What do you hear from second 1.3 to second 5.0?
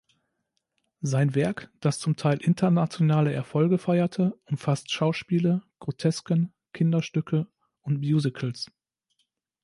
Werk, das zum Teil internationale Erfolge feierte, umfasst